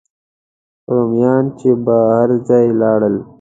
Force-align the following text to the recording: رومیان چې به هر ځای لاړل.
رومیان 0.93 1.45
چې 1.59 1.69
به 1.85 1.95
هر 2.11 2.29
ځای 2.47 2.65
لاړل. 2.81 3.15